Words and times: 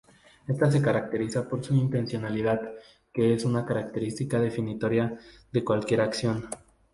Esta 0.47 0.71
se 0.71 0.81
caracteriza 0.81 1.47
por 1.47 1.63
su 1.63 1.75
intencionalidad, 1.75 2.71
que 3.13 3.35
es 3.35 3.45
una 3.45 3.67
característica 3.67 4.39
definitoria 4.39 5.19
de 5.51 5.63
cualquier 5.63 6.01
acción. 6.01 6.47